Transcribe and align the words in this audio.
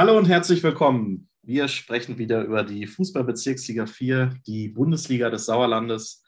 Hallo 0.00 0.16
und 0.16 0.30
herzlich 0.30 0.62
willkommen. 0.62 1.28
Wir 1.42 1.68
sprechen 1.68 2.16
wieder 2.16 2.42
über 2.42 2.64
die 2.64 2.86
Fußballbezirksliga 2.86 3.84
4, 3.84 4.30
die 4.46 4.68
Bundesliga 4.70 5.28
des 5.28 5.44
Sauerlandes. 5.44 6.24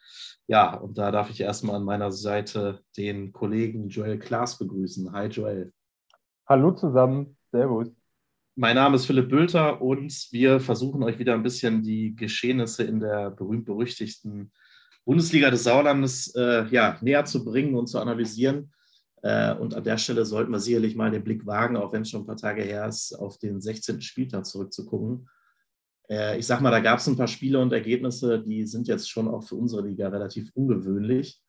Ja, 0.46 0.74
und 0.74 0.98
da 0.98 1.10
darf 1.10 1.30
ich 1.30 1.40
erstmal 1.40 1.76
an 1.76 1.84
meiner 1.84 2.12
Seite 2.12 2.80
den 2.98 3.32
Kollegen 3.32 3.88
Joel 3.88 4.18
Klaas 4.18 4.58
begrüßen. 4.58 5.10
Hi 5.12 5.28
Joel. 5.28 5.72
Hallo 6.46 6.72
zusammen, 6.72 7.38
Servus. 7.50 7.88
Mein 8.56 8.76
Name 8.76 8.96
ist 8.96 9.06
Philipp 9.06 9.30
Bülter 9.30 9.80
und 9.80 10.12
wir 10.32 10.60
versuchen 10.60 11.02
euch 11.02 11.18
wieder 11.18 11.32
ein 11.32 11.42
bisschen 11.42 11.82
die 11.82 12.14
Geschehnisse 12.14 12.82
in 12.82 13.00
der 13.00 13.30
berühmt-berüchtigten 13.30 14.52
Bundesliga 15.06 15.50
des 15.50 15.64
Sauerlandes 15.64 16.34
äh, 16.34 16.66
ja, 16.66 16.98
näher 17.00 17.24
zu 17.24 17.42
bringen 17.42 17.74
und 17.74 17.86
zu 17.86 17.98
analysieren. 17.98 18.70
Äh, 19.22 19.54
und 19.54 19.74
an 19.74 19.84
der 19.84 19.98
Stelle 19.98 20.24
sollten 20.24 20.52
wir 20.52 20.60
sicherlich 20.60 20.96
mal 20.96 21.10
den 21.10 21.24
Blick 21.24 21.46
wagen, 21.46 21.76
auch 21.76 21.92
wenn 21.92 22.02
es 22.02 22.10
schon 22.10 22.22
ein 22.22 22.26
paar 22.26 22.36
Tage 22.36 22.62
her 22.62 22.86
ist, 22.86 23.14
auf 23.14 23.38
den 23.38 23.60
16. 23.60 24.00
Spieltag 24.02 24.44
zurückzugucken. 24.44 25.28
Äh, 26.10 26.38
ich 26.38 26.46
sag 26.46 26.60
mal, 26.60 26.70
da 26.70 26.80
gab 26.80 26.98
es 26.98 27.06
ein 27.06 27.16
paar 27.16 27.28
Spiele 27.28 27.60
und 27.60 27.72
Ergebnisse, 27.72 28.42
die 28.42 28.66
sind 28.66 28.88
jetzt 28.88 29.08
schon 29.08 29.28
auch 29.28 29.44
für 29.44 29.54
unsere 29.54 29.86
Liga 29.86 30.08
relativ 30.08 30.50
ungewöhnlich. 30.54 31.40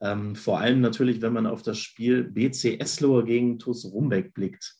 Ähm, 0.00 0.36
vor 0.36 0.58
allem 0.60 0.80
natürlich, 0.80 1.20
wenn 1.20 1.32
man 1.32 1.46
auf 1.46 1.62
das 1.62 1.78
Spiel 1.78 2.24
BC 2.24 2.80
Eslohe 2.80 3.24
gegen 3.24 3.58
TuS 3.58 3.84
Rumbeck 3.92 4.32
blickt. 4.32 4.76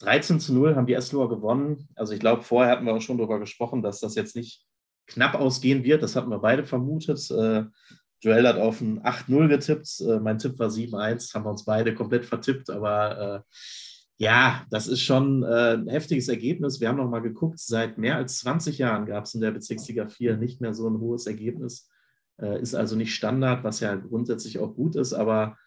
13 0.00 0.40
zu 0.40 0.52
0 0.52 0.74
haben 0.74 0.86
die 0.86 0.94
Esloher 0.94 1.28
gewonnen. 1.28 1.88
Also 1.94 2.12
ich 2.12 2.20
glaube, 2.20 2.42
vorher 2.42 2.72
hatten 2.72 2.86
wir 2.86 2.94
auch 2.94 3.00
schon 3.00 3.18
darüber 3.18 3.38
gesprochen, 3.38 3.82
dass 3.82 4.00
das 4.00 4.16
jetzt 4.16 4.34
nicht 4.34 4.66
knapp 5.06 5.34
ausgehen 5.34 5.84
wird. 5.84 6.02
Das 6.02 6.16
hatten 6.16 6.30
wir 6.30 6.38
beide 6.38 6.64
vermutet. 6.64 7.30
Joel 8.24 8.48
hat 8.48 8.56
auf 8.56 8.80
ein 8.80 9.02
8-0 9.02 9.48
getippt. 9.48 10.00
Äh, 10.00 10.18
mein 10.18 10.38
Tipp 10.38 10.58
war 10.58 10.68
7-1. 10.68 11.34
Haben 11.34 11.44
wir 11.44 11.50
uns 11.50 11.64
beide 11.66 11.94
komplett 11.94 12.24
vertippt. 12.24 12.70
Aber 12.70 13.44
äh, 13.46 13.54
ja, 14.16 14.64
das 14.70 14.86
ist 14.86 15.02
schon 15.02 15.42
äh, 15.42 15.74
ein 15.74 15.88
heftiges 15.88 16.28
Ergebnis. 16.28 16.80
Wir 16.80 16.88
haben 16.88 16.96
noch 16.96 17.10
mal 17.10 17.20
geguckt. 17.20 17.58
Seit 17.58 17.98
mehr 17.98 18.16
als 18.16 18.38
20 18.38 18.78
Jahren 18.78 19.04
gab 19.04 19.24
es 19.24 19.34
in 19.34 19.42
der 19.42 19.50
Bezirksliga 19.50 20.08
4 20.08 20.38
nicht 20.38 20.62
mehr 20.62 20.72
so 20.72 20.88
ein 20.88 21.00
hohes 21.00 21.26
Ergebnis. 21.26 21.90
Äh, 22.40 22.62
ist 22.62 22.74
also 22.74 22.96
nicht 22.96 23.14
Standard, 23.14 23.62
was 23.62 23.80
ja 23.80 23.94
grundsätzlich 23.94 24.58
auch 24.58 24.74
gut 24.74 24.96
ist. 24.96 25.12
Aber 25.12 25.58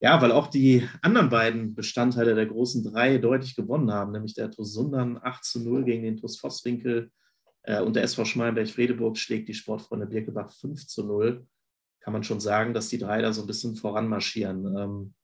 ja, 0.00 0.22
weil 0.22 0.30
auch 0.30 0.46
die 0.46 0.88
anderen 1.02 1.28
beiden 1.28 1.74
Bestandteile 1.74 2.36
der 2.36 2.46
großen 2.46 2.84
drei 2.84 3.18
deutlich 3.18 3.56
gewonnen 3.56 3.90
haben, 3.90 4.12
nämlich 4.12 4.34
der 4.34 4.52
TuS 4.52 4.74
Sundern 4.74 5.18
8 5.20 5.44
zu 5.44 5.60
0 5.60 5.84
gegen 5.84 6.04
den 6.04 6.18
TuS 6.18 6.38
Vosswinkel 6.38 7.10
äh, 7.62 7.80
und 7.80 7.96
der 7.96 8.04
SV 8.04 8.26
Schmalenberg-Fredeburg 8.26 9.18
schlägt 9.18 9.48
die 9.48 9.54
Sportfreunde 9.54 10.06
Birkebach 10.06 10.52
5 10.52 10.86
zu 10.86 11.04
0 11.04 11.46
kann 12.06 12.12
man 12.12 12.22
schon 12.22 12.38
sagen, 12.38 12.72
dass 12.72 12.88
die 12.88 12.98
drei 12.98 13.20
da 13.20 13.32
so 13.32 13.42
ein 13.42 13.48
bisschen 13.48 13.74
voranmarschieren. 13.74 14.76
Ähm, 14.78 15.14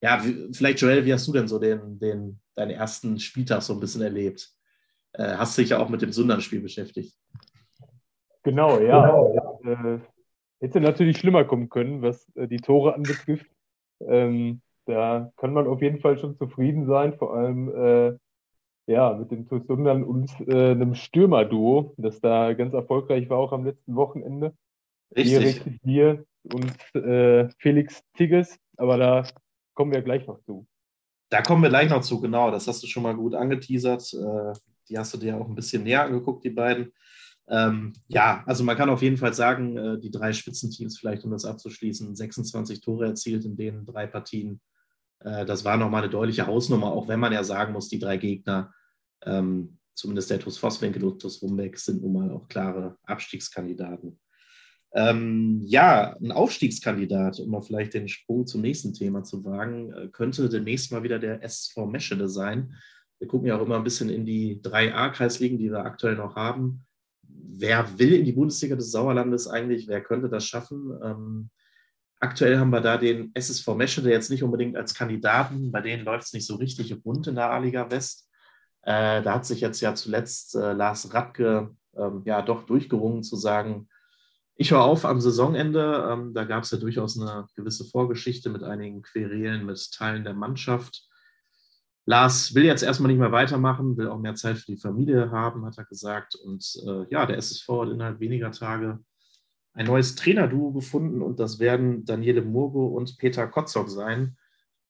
ja, 0.00 0.24
wie, 0.24 0.48
vielleicht 0.54 0.80
Joel, 0.80 1.04
wie 1.04 1.12
hast 1.12 1.28
du 1.28 1.32
denn 1.32 1.48
so 1.48 1.58
den, 1.58 1.98
den, 1.98 2.40
deinen 2.54 2.70
ersten 2.70 3.18
Spieltag 3.18 3.60
so 3.60 3.74
ein 3.74 3.80
bisschen 3.80 4.00
erlebt? 4.00 4.50
Äh, 5.12 5.34
hast 5.36 5.58
dich 5.58 5.68
ja 5.68 5.78
auch 5.80 5.90
mit 5.90 6.00
dem 6.00 6.12
Sundern-Spiel 6.12 6.62
beschäftigt. 6.62 7.14
Genau, 8.42 8.80
ja. 8.80 9.06
Genau. 9.06 9.60
Äh, 9.64 9.98
hätte 10.60 10.80
natürlich 10.80 11.18
schlimmer 11.18 11.44
kommen 11.44 11.68
können, 11.68 12.00
was 12.00 12.26
äh, 12.36 12.48
die 12.48 12.56
Tore 12.56 12.94
anbetrifft. 12.94 13.50
Ähm, 14.00 14.62
da 14.86 15.30
kann 15.36 15.52
man 15.52 15.66
auf 15.66 15.82
jeden 15.82 16.00
Fall 16.00 16.16
schon 16.16 16.38
zufrieden 16.38 16.86
sein, 16.86 17.18
vor 17.18 17.34
allem 17.34 17.68
äh, 17.68 18.16
ja, 18.86 19.12
mit 19.12 19.30
dem 19.30 19.46
TuS 19.46 19.66
Sundern 19.66 20.04
und 20.04 20.30
äh, 20.48 20.70
einem 20.70 20.94
Stürmerduo, 20.94 21.92
das 21.98 22.22
da 22.22 22.54
ganz 22.54 22.72
erfolgreich 22.72 23.28
war, 23.28 23.36
auch 23.36 23.52
am 23.52 23.66
letzten 23.66 23.94
Wochenende. 23.94 24.54
Richtig. 25.16 25.32
Erik 25.32 25.82
Bier 25.82 26.24
und 26.42 26.94
äh, 26.94 27.48
Felix 27.58 28.02
Tigges, 28.16 28.58
aber 28.76 28.98
da 28.98 29.26
kommen 29.74 29.92
wir 29.92 30.02
gleich 30.02 30.26
noch 30.26 30.40
zu. 30.42 30.66
Da 31.30 31.42
kommen 31.42 31.62
wir 31.62 31.70
gleich 31.70 31.90
noch 31.90 32.02
zu, 32.02 32.20
genau. 32.20 32.50
Das 32.50 32.68
hast 32.68 32.82
du 32.82 32.86
schon 32.86 33.02
mal 33.02 33.16
gut 33.16 33.34
angeteasert. 33.34 34.12
Äh, 34.14 34.52
die 34.88 34.98
hast 34.98 35.14
du 35.14 35.18
dir 35.18 35.36
auch 35.36 35.48
ein 35.48 35.54
bisschen 35.54 35.82
näher 35.82 36.04
angeguckt, 36.04 36.44
die 36.44 36.50
beiden. 36.50 36.92
Ähm, 37.48 37.92
ja, 38.08 38.42
also 38.46 38.64
man 38.64 38.76
kann 38.76 38.88
auf 38.88 39.02
jeden 39.02 39.16
Fall 39.16 39.34
sagen, 39.34 39.76
äh, 39.76 39.98
die 39.98 40.10
drei 40.10 40.32
Spitzenteams, 40.32 40.98
vielleicht 40.98 41.24
um 41.24 41.30
das 41.30 41.44
abzuschließen, 41.44 42.14
26 42.14 42.80
Tore 42.80 43.06
erzielt 43.06 43.44
in 43.44 43.56
den 43.56 43.84
drei 43.84 44.06
Partien. 44.06 44.60
Äh, 45.20 45.44
das 45.44 45.64
war 45.64 45.76
nochmal 45.76 46.02
eine 46.02 46.10
deutliche 46.10 46.46
Hausnummer, 46.46 46.92
auch 46.92 47.08
wenn 47.08 47.20
man 47.20 47.32
ja 47.32 47.44
sagen 47.44 47.72
muss, 47.72 47.88
die 47.88 47.98
drei 47.98 48.16
Gegner, 48.16 48.72
ähm, 49.22 49.78
zumindest 49.94 50.30
der 50.30 50.40
TuS 50.40 50.56
Vosswinkel 50.58 51.04
und 51.04 51.20
TuS 51.20 51.42
Rumbeck, 51.42 51.78
sind 51.78 52.02
nun 52.02 52.12
mal 52.14 52.30
auch 52.30 52.48
klare 52.48 52.96
Abstiegskandidaten. 53.04 54.18
Ähm, 54.96 55.60
ja, 55.64 56.16
ein 56.20 56.30
Aufstiegskandidat, 56.30 57.40
um 57.40 57.50
mal 57.50 57.62
vielleicht 57.62 57.94
den 57.94 58.08
Sprung 58.08 58.46
zum 58.46 58.60
nächsten 58.60 58.94
Thema 58.94 59.24
zu 59.24 59.44
wagen, 59.44 59.92
äh, 59.92 60.08
könnte 60.08 60.48
demnächst 60.48 60.92
mal 60.92 61.02
wieder 61.02 61.18
der 61.18 61.42
SV 61.42 61.86
Meschede 61.86 62.28
sein. 62.28 62.74
Wir 63.18 63.26
gucken 63.26 63.48
ja 63.48 63.56
auch 63.58 63.66
immer 63.66 63.76
ein 63.76 63.84
bisschen 63.84 64.08
in 64.08 64.24
die 64.24 64.60
3A-Kreisligen, 64.62 65.58
die 65.58 65.70
wir 65.70 65.84
aktuell 65.84 66.14
noch 66.14 66.36
haben. 66.36 66.86
Wer 67.22 67.98
will 67.98 68.12
in 68.12 68.24
die 68.24 68.32
Bundesliga 68.32 68.76
des 68.76 68.92
Sauerlandes 68.92 69.48
eigentlich? 69.48 69.88
Wer 69.88 70.00
könnte 70.00 70.28
das 70.28 70.46
schaffen? 70.46 70.96
Ähm, 71.02 71.50
aktuell 72.20 72.58
haben 72.58 72.70
wir 72.70 72.80
da 72.80 72.96
den 72.96 73.32
SSV 73.34 73.74
Meschede 73.74 74.10
jetzt 74.10 74.30
nicht 74.30 74.44
unbedingt 74.44 74.76
als 74.76 74.94
Kandidaten. 74.94 75.72
Bei 75.72 75.80
denen 75.80 76.04
läuft 76.04 76.26
es 76.26 76.32
nicht 76.32 76.46
so 76.46 76.54
richtig 76.54 76.94
rund 77.04 77.26
in 77.26 77.34
der 77.34 77.50
A-Liga 77.50 77.90
West. 77.90 78.28
Äh, 78.82 79.22
da 79.22 79.34
hat 79.34 79.46
sich 79.46 79.60
jetzt 79.60 79.80
ja 79.80 79.94
zuletzt 79.94 80.54
äh, 80.54 80.72
Lars 80.72 81.12
Radke 81.12 81.74
ähm, 81.96 82.22
ja 82.24 82.42
doch 82.42 82.64
durchgerungen 82.64 83.24
zu 83.24 83.36
sagen, 83.36 83.88
ich 84.56 84.70
höre 84.70 84.82
auf 84.82 85.04
am 85.04 85.20
Saisonende. 85.20 86.08
Ähm, 86.10 86.34
da 86.34 86.44
gab 86.44 86.64
es 86.64 86.70
ja 86.70 86.78
durchaus 86.78 87.18
eine 87.18 87.46
gewisse 87.56 87.84
Vorgeschichte 87.84 88.50
mit 88.50 88.62
einigen 88.62 89.02
Querelen 89.02 89.66
mit 89.66 89.92
Teilen 89.92 90.24
der 90.24 90.34
Mannschaft. 90.34 91.08
Lars 92.06 92.54
will 92.54 92.64
jetzt 92.64 92.82
erstmal 92.82 93.10
nicht 93.10 93.18
mehr 93.18 93.32
weitermachen, 93.32 93.96
will 93.96 94.08
auch 94.08 94.18
mehr 94.18 94.34
Zeit 94.34 94.58
für 94.58 94.72
die 94.72 94.80
Familie 94.80 95.30
haben, 95.30 95.64
hat 95.64 95.78
er 95.78 95.84
gesagt. 95.84 96.34
Und 96.34 96.64
äh, 96.86 97.06
ja, 97.10 97.24
der 97.26 97.38
SSV 97.38 97.68
hat 97.68 97.88
innerhalb 97.88 98.20
weniger 98.20 98.50
Tage 98.50 99.00
ein 99.72 99.86
neues 99.86 100.14
Trainerduo 100.14 100.70
gefunden 100.70 101.20
und 101.20 101.40
das 101.40 101.58
werden 101.58 102.04
Daniele 102.04 102.42
Murgo 102.42 102.86
und 102.86 103.18
Peter 103.18 103.46
Kotzok 103.48 103.90
sein, 103.90 104.36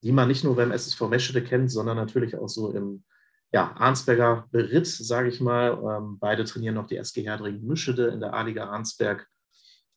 die 0.02 0.12
man 0.12 0.28
nicht 0.28 0.44
nur 0.44 0.56
beim 0.56 0.72
SSV 0.72 1.08
Meschede 1.08 1.42
kennt, 1.42 1.70
sondern 1.70 1.96
natürlich 1.96 2.36
auch 2.36 2.48
so 2.48 2.70
im 2.72 3.04
ja, 3.50 3.72
Arnsberger 3.76 4.46
Beritt, 4.50 4.86
sage 4.86 5.28
ich 5.28 5.40
mal. 5.40 5.70
Ähm, 5.72 6.18
beide 6.18 6.44
trainieren 6.44 6.74
noch 6.74 6.86
die 6.86 6.96
SG 6.96 7.22
Herdring 7.22 7.64
Mischede 7.64 8.08
in 8.08 8.20
der 8.20 8.34
A-Liga 8.34 8.66
Arnsberg 8.68 9.26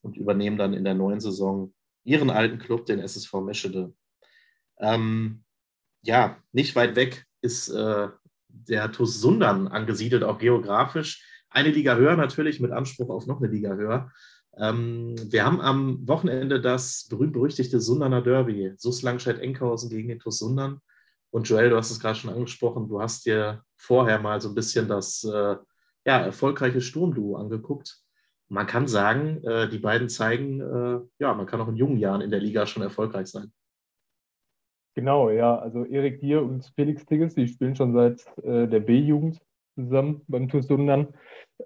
und 0.02 0.18
übernehmen 0.18 0.58
dann 0.58 0.74
in 0.74 0.84
der 0.84 0.94
neuen 0.94 1.20
Saison 1.20 1.74
ihren 2.04 2.30
alten 2.30 2.58
Club, 2.58 2.86
den 2.86 3.00
SSV 3.00 3.34
Meschede. 3.42 3.94
Ähm, 4.80 5.44
ja, 6.04 6.38
nicht 6.52 6.76
weit 6.76 6.96
weg 6.96 7.26
ist 7.42 7.70
äh, 7.70 8.08
der 8.48 8.92
TuS 8.92 9.20
Sundern 9.20 9.68
angesiedelt, 9.68 10.24
auch 10.24 10.38
geografisch. 10.38 11.24
Eine 11.50 11.72
Liga 11.72 11.96
höher 11.96 12.16
natürlich, 12.16 12.60
mit 12.60 12.72
Anspruch 12.72 13.10
auf 13.10 13.28
noch 13.28 13.42
eine 13.42 13.52
Liga 13.52 13.74
höher. 13.74 14.12
Ähm, 14.58 15.16
wir 15.32 15.46
haben 15.46 15.62
am 15.62 16.08
Wochenende 16.08 16.62
das 16.62 17.08
berühmt-berüchtigte 17.10 17.80
Sunderner 17.80 18.22
Derby, 18.22 18.74
SUS 18.78 19.02
Langscheid-Enkhausen 19.02 19.90
gegen 19.90 20.08
den 20.08 20.20
TuS 20.20 20.40
Sundern. 20.40 20.80
Und 21.30 21.50
Joel, 21.50 21.70
du 21.70 21.78
hast 21.78 21.92
es 21.92 22.00
gerade 22.00 22.18
schon 22.18 22.34
angesprochen, 22.34 22.88
du 22.88 23.02
hast 23.02 23.26
dir 23.26 23.62
vorher 23.76 24.20
mal 24.20 24.40
so 24.40 24.50
ein 24.50 24.56
bisschen 24.56 24.88
das 24.88 25.24
äh, 25.26 25.56
ja, 26.06 26.20
erfolgreiche 26.20 26.82
Sturmduo 26.82 27.36
angeguckt 27.36 28.02
man 28.50 28.68
kann 28.68 28.88
sagen, 28.88 29.44
äh, 29.44 29.70
die 29.70 29.80
beiden 29.80 30.10
zeigen, 30.10 30.62
äh, 30.62 31.00
ja, 31.20 31.34
man 31.34 31.46
kann 31.46 31.62
auch 31.62 31.68
in 31.68 31.76
jungen 31.76 31.98
Jahren 31.98 32.22
in 32.22 32.32
der 32.32 32.40
Liga 32.40 32.66
schon 32.66 32.84
erfolgreich 32.84 33.28
sein. 33.28 33.52
Genau, 34.96 35.30
ja. 35.30 35.58
Also 35.58 35.86
Erik 35.86 36.22
Dier 36.22 36.42
und 36.42 36.72
Felix 36.76 37.06
Tigges, 37.06 37.36
die 37.36 37.48
spielen 37.48 37.76
schon 37.76 37.94
seit 37.94 38.26
äh, 38.44 38.68
der 38.68 38.80
B-Jugend 38.80 39.40
zusammen 39.76 40.22
beim 40.28 40.50
TuS 40.50 40.68
Sundern. 40.68 41.14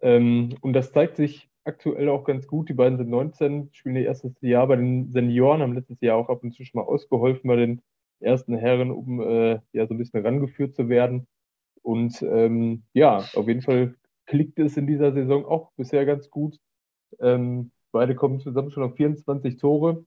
Ähm, 0.02 0.56
und 0.62 0.74
das 0.74 0.92
zeigt 0.92 1.16
sich 1.16 1.50
aktuell 1.64 2.09
auch 2.09 2.25
ganz 2.25 2.47
gut. 2.47 2.68
Die 2.68 2.74
beiden 2.74 2.98
sind 2.98 3.09
19, 3.09 3.69
spielen 3.72 3.96
ihr 3.96 4.06
erstes 4.06 4.34
Jahr 4.42 4.68
bei 4.68 4.75
den 4.75 5.12
Senioren, 5.12 5.62
haben 5.62 5.75
letztes 5.75 6.02
Jahr 6.02 6.18
auch 6.18 6.30
ab 6.30 6.44
und 6.44 6.52
zu 6.52 6.66
schon 6.66 6.81
mal 6.81 6.88
ausgeholfen 6.88 7.48
bei 7.48 7.56
den 7.56 7.81
ersten 8.19 8.56
Herren, 8.56 8.92
um 8.92 9.22
äh, 9.22 9.60
ja 9.72 9.88
so 9.88 9.94
ein 9.94 9.98
bisschen 9.98 10.25
rangeführt 10.25 10.75
zu 10.75 10.89
werden. 10.89 11.28
Und 11.83 12.22
ähm, 12.22 12.83
ja, 12.94 13.18
auf 13.36 13.48
jeden 13.48 13.62
Fall 13.62 13.95
klickt 14.25 14.60
es 14.60 14.78
in 14.78 14.88
dieser 14.88 15.13
Saison 15.13 15.45
auch 15.45 15.72
bisher 15.78 16.06
ganz 16.06 16.30
gut. 16.30 16.57
Ähm, 17.19 17.72
beide 17.92 18.16
kommen 18.16 18.40
zusammen 18.40 18.72
schon 18.72 18.84
auf 18.84 18.96
24 18.96 19.58
Tore. 19.58 20.06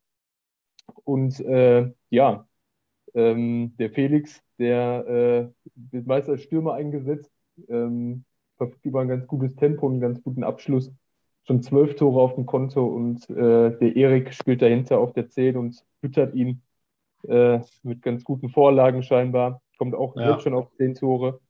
Und 1.05 1.41
äh, 1.41 1.91
ja, 2.11 2.47
ähm, 3.15 3.75
der 3.79 3.91
Felix, 3.91 4.43
der 4.59 5.07
äh, 5.07 5.71
wird 5.75 6.07
meist 6.07 6.29
als 6.29 6.43
Stürmer 6.43 6.75
eingesetzt, 6.75 7.31
ähm, 7.69 8.25
verfügt 8.57 8.85
über 8.85 9.01
ein 9.01 9.09
ganz 9.09 9.27
gutes 9.27 9.55
Tempo 9.57 9.87
und 9.87 9.93
einen 9.95 10.01
ganz 10.01 10.23
guten 10.23 10.45
Abschluss. 10.45 10.93
Schon 11.47 11.63
zwölf 11.63 11.97
Tore 11.97 12.23
auf 12.23 12.35
dem 12.35 12.47
Konto 12.47 12.87
und 12.87 13.29
äh, 13.31 13.77
der 13.77 13.97
Erik 13.97 14.33
spielt 14.33 14.63
dahinter 14.63 14.99
auf 14.99 15.13
der 15.13 15.29
10 15.29 15.57
und 15.57 15.85
füttert 16.01 16.35
ihn 16.35 16.63
äh, 17.29 17.61
mit 17.83 18.03
ganz 18.03 18.25
guten 18.25 18.49
Vorlagen 18.49 19.03
scheinbar. 19.03 19.61
Kommt 19.79 19.95
auch 19.95 20.17
ja. 20.17 20.41
schon 20.41 20.55
auf 20.55 20.71
10 20.77 20.95
Tore. 20.95 21.41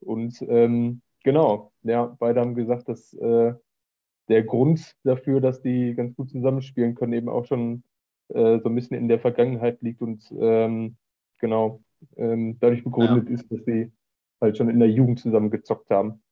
Und 0.00 0.42
ähm, 0.48 1.02
genau, 1.22 1.72
ja, 1.82 2.16
beide 2.18 2.40
haben 2.40 2.54
gesagt, 2.54 2.88
dass 2.88 3.12
äh, 3.14 3.52
der 4.28 4.42
Grund 4.42 4.94
dafür, 5.04 5.40
dass 5.40 5.62
die 5.62 5.94
ganz 5.94 6.14
gut 6.16 6.30
zusammenspielen 6.30 6.94
können, 6.94 7.12
eben 7.12 7.28
auch 7.28 7.46
schon 7.46 7.84
äh, 8.28 8.60
so 8.60 8.68
ein 8.68 8.74
bisschen 8.74 8.96
in 8.96 9.08
der 9.08 9.20
Vergangenheit 9.20 9.82
liegt 9.82 10.00
und 10.00 10.24
ähm, 10.38 10.96
genau 11.38 11.82
ähm, 12.16 12.58
dadurch 12.60 12.84
begründet 12.84 13.28
ja. 13.28 13.34
ist, 13.34 13.50
dass 13.50 13.64
sie 13.64 13.92
halt 14.40 14.56
schon 14.56 14.68
in 14.68 14.78
der 14.78 14.90
Jugend 14.90 15.20
zusammen 15.20 15.50
gezockt 15.50 15.90
haben. 15.90 16.22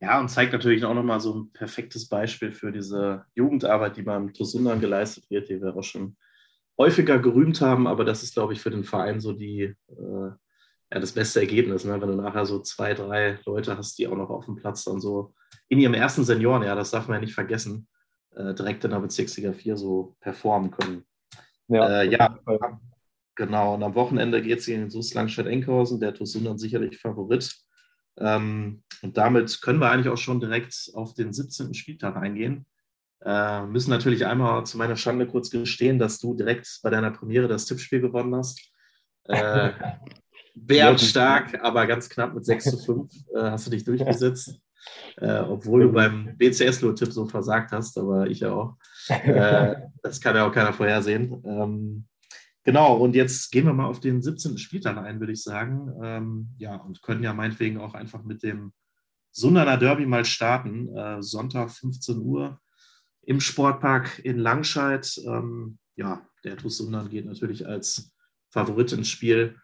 Ja, 0.00 0.18
und 0.18 0.28
zeigt 0.28 0.52
natürlich 0.52 0.84
auch 0.84 0.94
nochmal 0.94 1.20
so 1.20 1.34
ein 1.34 1.52
perfektes 1.52 2.08
Beispiel 2.08 2.52
für 2.52 2.72
diese 2.72 3.26
Jugendarbeit, 3.34 3.96
die 3.96 4.02
beim 4.02 4.32
Tosundan 4.32 4.80
geleistet 4.80 5.28
wird, 5.28 5.50
die 5.50 5.60
wir 5.60 5.76
auch 5.76 5.82
schon 5.82 6.16
häufiger 6.78 7.18
gerühmt 7.18 7.60
haben, 7.60 7.86
aber 7.86 8.06
das 8.06 8.22
ist, 8.22 8.32
glaube 8.32 8.54
ich, 8.54 8.62
für 8.62 8.70
den 8.70 8.84
Verein 8.84 9.20
so 9.20 9.34
die, 9.34 9.76
äh, 9.88 10.30
ja, 10.92 10.98
das 10.98 11.12
beste 11.12 11.40
Ergebnis, 11.40 11.84
ne? 11.84 12.00
wenn 12.00 12.08
du 12.08 12.16
nachher 12.16 12.46
so 12.46 12.60
zwei, 12.60 12.94
drei 12.94 13.38
Leute 13.44 13.76
hast, 13.76 13.98
die 13.98 14.08
auch 14.08 14.16
noch 14.16 14.30
auf 14.30 14.46
dem 14.46 14.56
Platz 14.56 14.84
dann 14.84 15.00
so 15.00 15.34
in 15.70 15.78
ihrem 15.78 15.94
ersten 15.94 16.24
Senioren, 16.24 16.64
ja, 16.64 16.74
das 16.74 16.90
darf 16.90 17.06
man 17.06 17.16
ja 17.16 17.20
nicht 17.20 17.34
vergessen, 17.34 17.88
äh, 18.34 18.52
direkt 18.54 18.84
in 18.84 18.90
der 18.90 18.98
Bezirksliga 18.98 19.52
4 19.52 19.76
so 19.76 20.16
performen 20.20 20.72
können. 20.72 21.04
Ja, 21.68 22.02
äh, 22.02 22.10
ja 22.10 22.38
genau. 23.36 23.74
Und 23.74 23.82
am 23.84 23.94
Wochenende 23.94 24.42
geht 24.42 24.58
es 24.58 24.66
gegen 24.66 24.90
SUS 24.90 25.14
Langstedt-Enkhausen, 25.14 26.00
der 26.00 26.12
Tosundan 26.12 26.58
sicherlich 26.58 26.98
Favorit. 26.98 27.54
Ähm, 28.18 28.82
und 29.02 29.16
damit 29.16 29.62
können 29.62 29.78
wir 29.78 29.90
eigentlich 29.90 30.12
auch 30.12 30.18
schon 30.18 30.40
direkt 30.40 30.90
auf 30.94 31.14
den 31.14 31.32
17. 31.32 31.72
Spieltag 31.72 32.16
eingehen. 32.16 32.66
Äh, 33.24 33.64
müssen 33.66 33.90
natürlich 33.90 34.26
einmal 34.26 34.66
zu 34.66 34.76
meiner 34.76 34.96
Schande 34.96 35.28
kurz 35.28 35.50
gestehen, 35.50 36.00
dass 36.00 36.18
du 36.18 36.34
direkt 36.34 36.80
bei 36.82 36.90
deiner 36.90 37.12
Premiere 37.12 37.46
das 37.46 37.66
Tippspiel 37.66 38.00
gewonnen 38.00 38.34
hast. 38.34 38.72
Äh, 39.24 39.70
stark, 40.98 41.62
aber 41.62 41.86
ganz 41.86 42.08
knapp 42.08 42.34
mit 42.34 42.44
6 42.44 42.64
zu 42.64 42.78
5 42.78 43.12
äh, 43.36 43.50
hast 43.52 43.68
du 43.68 43.70
dich 43.70 43.84
durchgesetzt. 43.84 44.60
Äh, 45.16 45.40
obwohl 45.40 45.82
du 45.82 45.92
beim 45.92 46.36
BCS-Lo-Tipp 46.36 47.12
so 47.12 47.26
versagt 47.26 47.72
hast, 47.72 47.98
aber 47.98 48.28
ich 48.28 48.40
ja 48.40 48.52
auch. 48.52 48.76
Äh, 49.08 49.76
das 50.02 50.20
kann 50.20 50.36
ja 50.36 50.46
auch 50.46 50.52
keiner 50.52 50.72
vorhersehen. 50.72 51.42
Ähm, 51.44 52.06
genau, 52.64 52.96
und 52.96 53.14
jetzt 53.14 53.50
gehen 53.50 53.66
wir 53.66 53.72
mal 53.72 53.86
auf 53.86 54.00
den 54.00 54.22
17. 54.22 54.58
Spieltag 54.58 54.96
ein, 54.96 55.20
würde 55.20 55.32
ich 55.32 55.42
sagen. 55.42 55.92
Ähm, 56.02 56.48
ja, 56.58 56.76
und 56.76 57.02
können 57.02 57.22
ja 57.22 57.32
meinetwegen 57.32 57.78
auch 57.78 57.94
einfach 57.94 58.22
mit 58.24 58.42
dem 58.42 58.72
Sundaner 59.32 59.76
Derby 59.76 60.06
mal 60.06 60.24
starten. 60.24 60.94
Äh, 60.96 61.22
Sonntag 61.22 61.70
15 61.70 62.18
Uhr 62.18 62.60
im 63.22 63.40
Sportpark 63.40 64.18
in 64.24 64.38
Langscheid. 64.38 65.20
Ähm, 65.26 65.78
ja, 65.96 66.26
der 66.44 66.56
TuS 66.56 66.78
Sundern 66.78 67.10
geht 67.10 67.26
natürlich 67.26 67.66
als 67.66 68.12
Favorit 68.50 68.92
ins 68.92 69.08
Spiel. 69.08 69.56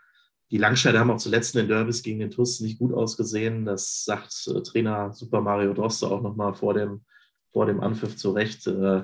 Die 0.50 0.58
Langscheider 0.58 1.00
haben 1.00 1.10
auch 1.10 1.16
zuletzt 1.16 1.54
in 1.56 1.62
den 1.62 1.69
Derbys 1.69 2.02
gegen 2.02 2.20
den 2.20 2.31
TuS 2.31 2.60
nicht 2.60 2.78
gut 2.78 2.93
ausgesehen. 2.94 3.64
Das 3.64 4.04
sagt 4.04 4.48
äh, 4.48 4.62
Trainer 4.62 5.12
Super 5.12 5.40
Mario 5.40 5.75
Droste 5.75 6.08
auch 6.08 6.22
nochmal 6.22 6.54
vor 6.54 6.75
dem, 6.75 7.04
vor 7.52 7.66
dem 7.66 7.81
Anpfiff 7.81 8.16
zurecht. 8.16 8.66
Äh, 8.66 9.02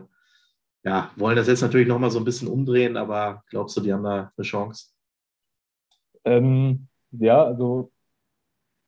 ja, 0.84 1.10
wollen 1.16 1.36
das 1.36 1.48
jetzt 1.48 1.62
natürlich 1.62 1.88
nochmal 1.88 2.10
so 2.10 2.18
ein 2.18 2.24
bisschen 2.24 2.48
umdrehen, 2.48 2.96
aber 2.96 3.44
glaubst 3.50 3.76
du, 3.76 3.80
die 3.80 3.92
haben 3.92 4.04
da 4.04 4.32
eine 4.36 4.44
Chance? 4.44 4.90
Ähm, 6.24 6.88
ja, 7.10 7.42
also 7.44 7.92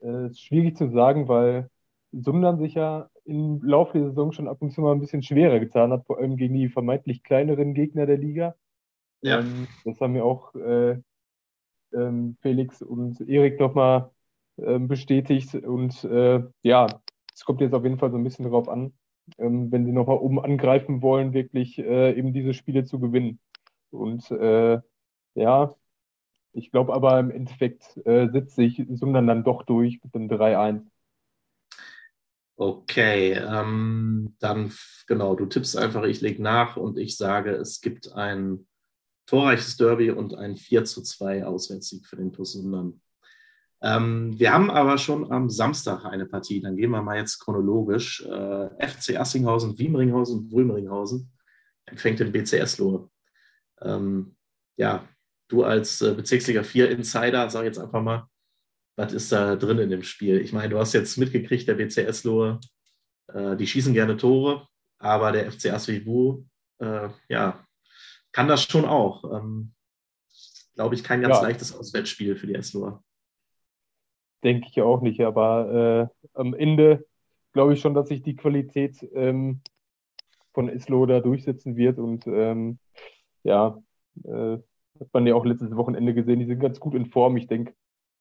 äh, 0.01 0.27
ist 0.27 0.41
schwierig 0.41 0.77
zu 0.77 0.91
sagen, 0.91 1.29
weil 1.29 1.71
Sundern 2.13 2.59
sich 2.59 2.75
ja 2.75 3.11
im 3.25 3.63
Laufe 3.63 3.99
der 3.99 4.09
Saison 4.09 4.33
schon 4.33 4.49
ab 4.49 4.61
und 4.61 4.71
zu 4.71 4.81
mal 4.81 4.93
ein 4.93 5.01
bisschen 5.01 5.23
schwerer 5.23 5.59
getan 5.59 5.93
hat, 5.93 6.07
vor 6.07 6.19
allem 6.19 6.37
gegen 6.37 6.55
die 6.55 6.69
vermeintlich 6.69 7.23
kleineren 7.23 7.75
Gegner 7.75 8.07
der 8.07 8.19
Liga. 8.19 8.55
Ja. 9.23 9.41
Ähm, 9.41 9.67
das 9.85 10.01
haben 10.01 10.13
mir 10.13 10.25
auch 10.25 10.55
äh, 10.55 11.01
ähm, 11.95 12.37
Felix 12.43 12.83
und 12.83 13.21
Erik 13.29 13.59
nochmal 13.61 14.11
ähm, 14.59 14.89
bestätigt. 14.89 15.55
Und 15.55 16.05
äh, 16.05 16.43
ja, 16.63 16.87
es 17.35 17.45
kommt 17.45 17.61
jetzt 17.61 17.75
auf 17.75 17.85
jeden 17.85 17.99
Fall 17.99 18.11
so 18.11 18.17
ein 18.17 18.25
bisschen 18.25 18.45
darauf 18.45 18.69
an, 18.69 18.93
ähm, 19.39 19.73
wenn 19.73 19.85
sie 19.87 19.93
nochmal 19.93 20.19
oben 20.19 20.41
angreifen 20.41 21.03
wollen, 21.03 21.33
wirklich 21.33 21.79
äh, 21.79 22.17
eben 22.17 22.33
diese 22.33 22.55
Spiele 22.55 22.85
zu 22.85 23.01
gewinnen. 23.01 23.41
Und 23.91 24.31
äh, 24.31 24.81
ja, 25.35 25.75
ich 26.53 26.71
glaube 26.71 26.95
aber 26.95 27.19
im 27.19 27.31
Endeffekt 27.31 27.97
äh, 28.07 28.29
setzt 28.31 28.57
sich 28.57 28.83
Sundern 28.91 29.27
dann 29.27 29.45
doch 29.45 29.65
durch 29.65 30.01
mit 30.03 30.15
dem 30.15 30.29
3-1. 30.29 30.83
Okay, 32.57 33.33
ähm, 33.33 34.37
dann 34.39 34.73
genau, 35.09 35.35
du 35.35 35.47
tippst 35.47 35.77
einfach, 35.77 36.05
ich 36.05 36.21
lege 36.21 36.41
nach 36.41 36.77
und 36.77 36.99
ich 36.99 37.17
sage, 37.17 37.51
es 37.51 37.81
gibt 37.81 38.13
ein 38.13 38.69
torreiches 39.27 39.77
Derby 39.77 40.11
und 40.11 40.35
ein 40.35 40.57
4 40.57 40.85
zu 40.85 41.03
2 41.03 41.45
Auswärtssieg 41.45 42.07
für 42.07 42.17
den 42.17 42.33
TuS. 42.33 42.57
Ähm, 42.57 44.39
wir 44.39 44.53
haben 44.53 44.71
aber 44.71 44.99
schon 44.99 45.31
am 45.31 45.51
Samstag 45.51 46.05
eine 46.05 46.27
Partie, 46.27 46.61
dann 46.61 46.77
gehen 46.77 46.91
wir 46.91 47.03
mal 47.03 47.19
jetzt 47.19 47.39
chronologisch. 47.39 48.25
Äh, 48.25 48.89
FC 48.89 49.19
Assinghausen, 49.19 49.79
Wiemringhausen 49.79 50.51
und 50.51 51.29
empfängt 51.87 52.21
den 52.21 52.33
BCS 52.33 52.79
Lohe. 52.79 53.11
Ähm, 53.83 54.37
ja, 54.77 55.07
du 55.49 55.65
als 55.65 56.01
äh, 56.01 56.15
Bezirksliga 56.15 56.63
4 56.63 56.91
Insider, 56.91 57.49
sag 57.51 57.65
jetzt 57.65 57.79
einfach 57.79 58.03
mal, 58.03 58.27
was 58.97 59.13
ist 59.13 59.33
da 59.33 59.57
drin 59.57 59.79
in 59.79 59.91
dem 59.91 60.03
Spiel? 60.03 60.41
Ich 60.41 60.53
meine, 60.53 60.71
du 60.71 60.79
hast 60.79 60.93
jetzt 60.93 61.19
mitgekriegt, 61.19 61.69
der 61.69 61.75
BCS 61.75 62.25
Lohe, 62.25 62.61
äh, 63.29 63.57
die 63.57 63.67
schießen 63.67 63.93
gerne 63.93 64.17
Tore, 64.17 64.67
aber 64.99 65.33
der 65.33 65.51
FC 65.51 65.73
Aswibu, 65.73 66.45
äh, 66.79 67.09
ja, 67.29 67.67
kann 68.35 68.49
das 68.49 68.65
schon 68.65 68.85
auch. 68.85 69.25
Ähm, 69.33 69.73
Glaube 70.75 70.97
ich, 70.97 71.05
kein 71.05 71.23
ganz 71.23 71.37
ja. 71.37 71.43
leichtes 71.43 71.75
Auswärtsspiel 71.75 72.35
für 72.35 72.49
die 72.49 72.57
Esloa. 72.57 73.03
Denke 74.43 74.67
ich 74.69 74.83
auch 74.83 75.01
nicht, 75.03 75.21
aber 75.21 76.11
äh, 76.13 76.29
am 76.35 76.53
Ende 76.53 77.07
glaube 77.53 77.75
ich 77.75 77.81
schon, 77.81 77.95
dass 77.95 78.09
sich 78.09 78.23
die 78.23 78.35
Qualität 78.35 79.09
ähm, 79.15 79.63
von 80.53 80.69
Eslo 80.69 81.07
da 81.07 81.21
durchsetzen 81.21 81.77
wird 81.77 81.99
und 81.99 82.27
ähm, 82.27 82.81
ja, 83.45 83.79
äh, 84.25 84.59
hat 84.99 85.13
man 85.13 85.27
ja 85.27 85.35
auch 85.37 85.45
letztes 85.45 85.75
Wochenende 85.77 86.13
gesehen, 86.13 86.41
die 86.41 86.47
sind 86.47 86.59
ganz 86.59 86.81
gut 86.81 86.95
in 86.95 87.07
Form. 87.07 87.37
Ich 87.37 87.47
denke 87.47 87.75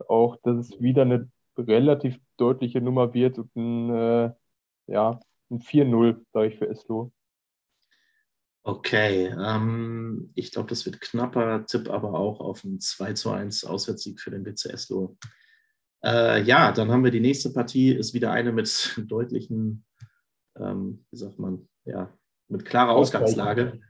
auch, 0.07 0.37
dass 0.43 0.57
es 0.57 0.79
wieder 0.79 1.01
eine 1.01 1.29
relativ 1.57 2.19
deutliche 2.37 2.81
Nummer 2.81 3.15
wird 3.15 3.39
und 3.39 3.55
ein, 3.55 3.89
äh, 3.89 4.31
ja, 4.87 5.19
ein 5.49 5.59
4-0, 5.59 6.23
sage 6.31 6.47
ich 6.47 6.57
für 6.57 6.69
Eslo. 6.69 7.11
Okay, 8.65 9.25
ähm, 9.25 10.31
ich 10.35 10.53
glaube, 10.53 10.69
das 10.69 10.85
wird 10.85 11.01
knapper, 11.01 11.65
Tipp 11.65 11.89
aber 11.89 12.13
auch 12.13 12.39
auf 12.39 12.63
einen 12.63 12.79
2 12.79 13.13
zu 13.13 13.31
1 13.31 13.65
Auswärtssieg 13.65 14.21
für 14.21 14.31
den 14.31 14.43
BCS 14.43 14.89
Loh. 14.89 15.17
Äh, 16.03 16.43
ja, 16.43 16.71
dann 16.71 16.89
haben 16.89 17.03
wir 17.03 17.11
die 17.11 17.19
nächste 17.19 17.49
Partie, 17.49 17.91
ist 17.91 18.13
wieder 18.13 18.31
eine 18.31 18.53
mit 18.53 18.97
deutlichen, 19.07 19.83
ähm, 20.57 21.05
wie 21.11 21.17
sagt 21.17 21.39
man, 21.39 21.67
ja, 21.83 22.17
mit 22.47 22.63
klarer 22.63 22.91
Ausgangslage, 22.91 23.81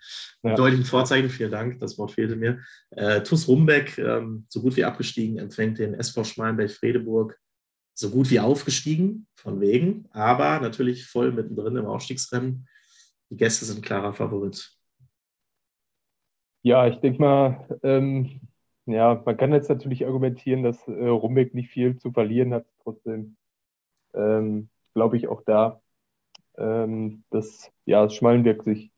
ja. 0.42 0.56
deutlichen 0.56 0.86
Vorzeichen, 0.86 1.30
vielen 1.30 1.52
Dank, 1.52 1.80
das 1.80 2.00
Wort 2.00 2.12
fehlte 2.12 2.36
mir. 2.36 2.60
Äh, 2.92 3.22
TuS 3.22 3.48
Rumbeck, 3.48 4.00
ähm, 4.00 4.46
so 4.50 4.62
gut 4.62 4.75
wie 4.75 4.86
abgestiegen, 4.86 5.38
empfängt 5.38 5.77
den 5.77 5.94
SV 5.94 6.24
Schmalenberg-Fredeburg, 6.24 7.38
so 7.94 8.10
gut 8.10 8.32
wie 8.32 8.39
aufgestiegen, 8.39 9.27
von 9.36 9.62
wegen, 9.62 10.08
aber 10.12 10.60
natürlich 10.60 11.06
voll 11.06 11.32
mittendrin 11.32 11.75
im 11.75 11.86
Aufstiegsrennen 11.86 12.68
die 13.34 13.38
Gäste 13.38 13.66
sind 13.66 13.84
klarer 13.84 14.13
Favorit. 14.13 14.78
Ja, 16.62 16.88
ich 16.88 16.98
denke 16.98 17.20
mal, 17.20 17.80
ähm, 17.82 18.42
ja, 18.86 19.22
man 19.25 19.38
kann 19.38 19.52
jetzt 19.52 19.70
natürlich 19.70 20.06
argumentieren, 20.06 20.62
dass 20.62 20.88
äh, 20.88 21.08
Rumbeck 21.08 21.56
nicht 21.56 21.72
viel 21.72 21.98
zu 21.98 22.12
verlieren 22.12 22.54
hat. 22.54 22.68
Trotzdem 22.84 23.36
ähm, 24.13 24.70
glaube 24.94 25.18
ich 25.18 25.28
auch 25.30 25.42
da, 25.42 25.82
ähm, 26.58 27.24
dass 27.32 27.72
ja, 27.86 28.08
Schmalenberg 28.08 28.62
sich 28.63 28.92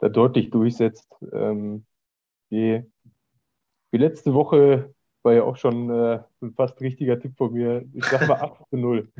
da 0.00 0.08
deutlich 0.08 0.50
durchsetzt. 0.50 1.14
Ähm, 1.32 1.86
die, 2.50 2.82
die 3.92 3.98
letzte 3.98 4.34
Woche 4.34 4.92
war 5.22 5.34
ja 5.34 5.42
auch 5.42 5.56
schon 5.56 5.90
äh, 5.90 6.20
ein 6.40 6.54
fast 6.54 6.80
richtiger 6.80 7.18
Tipp 7.18 7.36
von 7.36 7.52
mir. 7.52 7.84
Ich 7.92 8.04
sag 8.04 8.26
mal 8.26 8.40
8 8.40 8.68
zu 8.70 8.76
0. 8.76 9.12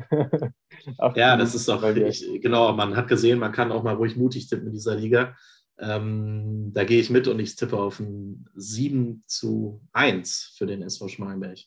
8 0.97 1.17
ja, 1.17 1.37
das 1.37 1.55
ist 1.55 1.67
doch, 1.67 1.83
ich, 1.83 2.41
genau, 2.41 2.73
man 2.73 2.95
hat 2.95 3.07
gesehen, 3.07 3.39
man 3.39 3.51
kann 3.51 3.71
auch 3.71 3.83
mal 3.83 3.95
ruhig 3.95 4.15
mutig 4.15 4.47
tippen 4.47 4.67
in 4.67 4.73
dieser 4.73 4.95
Liga. 4.95 5.35
Ähm, 5.79 6.71
da 6.73 6.83
gehe 6.83 6.99
ich 6.99 7.09
mit 7.09 7.27
und 7.27 7.39
ich 7.39 7.55
tippe 7.55 7.77
auf 7.77 7.99
ein 7.99 8.45
7 8.55 9.23
zu 9.25 9.81
1 9.93 10.55
für 10.57 10.65
den 10.65 10.83
SV 10.83 11.07
Schmalenberg. 11.07 11.59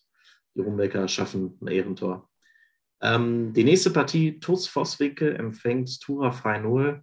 Die 0.55 0.61
Rumbecker 0.61 1.09
schaffen 1.09 1.59
ein 1.61 1.69
Ehrentor. 1.69 2.29
Ähm, 3.00 3.53
die 3.53 3.64
nächste 3.64 3.91
Partie, 3.91 4.38
TuS 4.38 4.67
Vosswinkel 4.67 5.35
empfängt 5.37 6.00
Tura 6.00 6.31
Frei 6.31 6.61
0. 6.61 7.03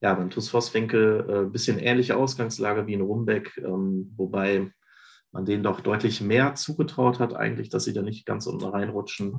Ja, 0.00 0.14
beim 0.14 0.30
TuS 0.30 0.48
Vosswinkel 0.48 1.24
ein 1.28 1.46
äh, 1.46 1.50
bisschen 1.50 1.78
ähnliche 1.78 2.16
Ausgangslage 2.16 2.86
wie 2.86 2.94
in 2.94 3.00
Rumbeck, 3.02 3.56
ähm, 3.58 4.12
wobei 4.16 4.72
man 5.36 5.44
denen 5.44 5.62
doch 5.62 5.80
deutlich 5.80 6.22
mehr 6.22 6.54
zugetraut 6.54 7.20
hat, 7.20 7.34
eigentlich, 7.34 7.68
dass 7.68 7.84
sie 7.84 7.92
da 7.92 8.00
nicht 8.00 8.24
ganz 8.24 8.46
unten 8.46 8.64
reinrutschen. 8.64 9.38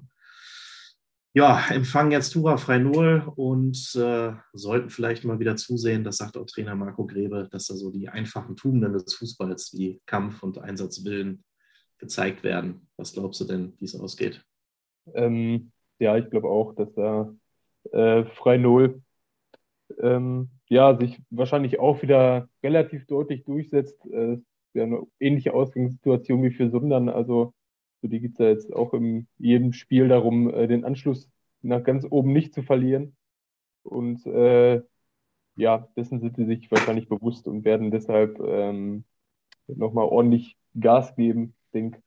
Ja, 1.33 1.65
empfangen 1.69 2.11
jetzt 2.11 2.33
Tura 2.33 2.57
frei 2.57 2.77
null 2.77 3.31
und 3.35 3.95
äh, 3.95 4.33
sollten 4.53 4.91
vielleicht 4.91 5.23
mal 5.23 5.39
wieder 5.39 5.55
zusehen, 5.55 6.03
das 6.03 6.17
sagt 6.17 6.37
auch 6.37 6.45
Trainer 6.45 6.75
Marco 6.75 7.07
Grebe, 7.07 7.47
dass 7.51 7.65
da 7.65 7.73
so 7.73 7.91
die 7.91 8.09
einfachen 8.09 8.55
Tugenden 8.55 8.93
des 8.93 9.15
Fußballs 9.15 9.73
wie 9.73 9.99
Kampf 10.05 10.43
und 10.43 10.59
Einsatzwillen 10.59 11.43
gezeigt 11.97 12.43
werden. 12.43 12.87
Was 12.95 13.13
glaubst 13.13 13.41
du 13.41 13.45
denn, 13.45 13.73
wie 13.79 13.85
es 13.85 13.99
ausgeht? 13.99 14.45
Ähm, 15.15 15.71
ja, 15.97 16.15
ich 16.15 16.29
glaube 16.29 16.47
auch, 16.47 16.75
dass 16.75 16.93
da 16.93 17.33
äh, 17.91 18.23
frei 18.35 18.57
null 18.57 19.01
ähm, 19.99 20.49
ja, 20.69 20.95
sich 20.95 21.19
wahrscheinlich 21.31 21.79
auch 21.79 22.03
wieder 22.03 22.49
relativ 22.61 23.07
deutlich 23.07 23.45
durchsetzt. 23.45 24.05
Äh, 24.05 24.37
ja 24.77 24.83
eine 24.83 25.03
ähnliche 25.19 25.53
Ausgangssituation 25.53 26.43
wie 26.43 26.51
für 26.51 26.69
Sundern. 26.69 27.09
Also 27.09 27.53
Für 28.01 28.09
die 28.09 28.19
geht 28.21 28.33
es 28.33 28.37
ja 28.39 28.47
jetzt 28.49 28.73
auch 28.73 28.93
in 28.93 29.27
jedem 29.37 29.73
Spiel 29.73 30.07
darum, 30.07 30.53
äh, 30.53 30.67
den 30.67 30.85
Anschluss 30.85 31.29
nach 31.61 31.83
ganz 31.83 32.05
oben 32.09 32.33
nicht 32.33 32.53
zu 32.53 32.63
verlieren. 32.63 33.15
Und 33.83 34.25
äh, 34.25 34.81
ja, 35.55 35.87
dessen 35.97 36.19
sind 36.19 36.35
sie 36.35 36.45
sich 36.45 36.69
wahrscheinlich 36.71 37.09
bewusst 37.09 37.47
und 37.47 37.65
werden 37.65 37.91
deshalb 37.91 38.39
ähm, 38.39 39.03
nochmal 39.67 40.05
ordentlich 40.05 40.57
Gas 40.79 41.15
geben. 41.15 41.55
Ich 41.65 41.71
denke, 41.71 42.01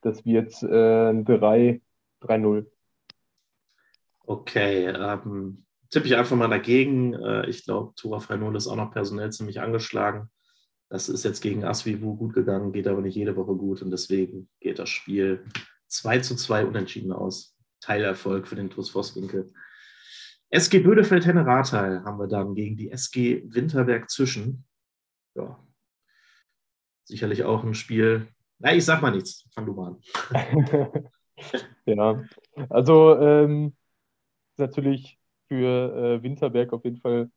das 0.00 0.24
wird 0.24 0.52
äh, 0.62 1.10
ein 1.10 1.24
3-0. 1.24 2.66
Okay, 4.26 4.86
ähm, 4.86 5.64
tippe 5.90 6.06
ich 6.06 6.16
einfach 6.16 6.36
mal 6.36 6.48
dagegen. 6.48 7.14
Äh, 7.14 7.48
ich 7.48 7.64
glaube, 7.64 7.94
Tura 7.94 8.20
Freinol 8.20 8.56
ist 8.56 8.66
auch 8.66 8.76
noch 8.76 8.92
personell 8.92 9.30
ziemlich 9.32 9.60
angeschlagen. 9.60 10.30
Das 10.94 11.08
ist 11.08 11.24
jetzt 11.24 11.40
gegen 11.40 11.64
Asvivu 11.64 12.14
gut 12.14 12.34
gegangen, 12.34 12.70
geht 12.70 12.86
aber 12.86 13.00
nicht 13.00 13.16
jede 13.16 13.34
Woche 13.34 13.56
gut 13.56 13.82
und 13.82 13.90
deswegen 13.90 14.48
geht 14.60 14.78
das 14.78 14.88
Spiel 14.88 15.44
2 15.88 16.20
zu 16.20 16.36
2 16.36 16.66
unentschieden 16.66 17.10
aus. 17.10 17.58
Teilerfolg 17.80 18.46
für 18.46 18.54
den 18.54 18.70
TuS 18.70 18.90
Vosswinkel. 18.90 19.52
SG 20.50 20.78
Bödefeld-Henne 20.78 21.44
Rathal 21.44 22.04
haben 22.04 22.20
wir 22.20 22.28
dann 22.28 22.54
gegen 22.54 22.76
die 22.76 22.92
SG 22.92 23.42
Winterberg 23.48 24.08
zwischen. 24.08 24.66
Ja, 25.34 25.58
sicherlich 27.02 27.42
auch 27.42 27.64
ein 27.64 27.74
Spiel. 27.74 28.28
Na, 28.60 28.72
ich 28.72 28.84
sag 28.84 29.02
mal 29.02 29.10
nichts. 29.10 29.48
Fang 29.52 29.66
du 29.66 29.72
mal 29.72 29.98
an. 30.30 31.10
ja, 31.86 32.22
also 32.68 33.18
ähm, 33.18 33.74
natürlich 34.58 35.18
für 35.48 36.20
äh, 36.20 36.22
Winterberg 36.22 36.72
auf 36.72 36.84
jeden 36.84 36.98
Fall 36.98 37.32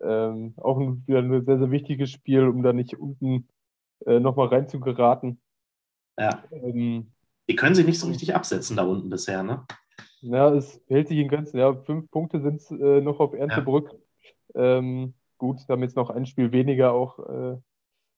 ähm, 0.00 0.54
auch 0.56 0.78
ein, 0.78 1.04
wieder 1.06 1.20
ein 1.20 1.44
sehr, 1.44 1.58
sehr 1.58 1.70
wichtiges 1.70 2.10
Spiel, 2.10 2.46
um 2.46 2.62
da 2.62 2.72
nicht 2.72 2.98
unten 2.98 3.48
äh, 4.06 4.20
nochmal 4.20 4.48
reinzugeraten. 4.48 5.40
Ja. 6.18 6.44
Ähm, 6.50 7.12
die 7.48 7.56
können 7.56 7.74
sie 7.74 7.84
nicht 7.84 8.00
so 8.00 8.08
richtig 8.08 8.34
absetzen 8.34 8.76
da 8.76 8.84
unten 8.84 9.08
bisher, 9.08 9.42
ne? 9.42 9.64
Ja, 10.20 10.52
es 10.52 10.80
hält 10.88 11.08
sich 11.08 11.18
in 11.18 11.28
Grenzen. 11.28 11.58
Ja, 11.58 11.74
fünf 11.74 12.10
Punkte 12.10 12.40
sind 12.40 12.60
es 12.60 12.70
äh, 12.70 13.00
noch 13.00 13.20
auf 13.20 13.34
Erntebrück. 13.34 13.94
Ja. 14.54 14.78
Ähm, 14.78 15.14
gut, 15.38 15.60
haben 15.68 15.82
jetzt 15.82 15.96
noch 15.96 16.10
ein 16.10 16.26
Spiel 16.26 16.52
weniger 16.52 16.92
auch 16.92 17.18
äh, 17.18 17.56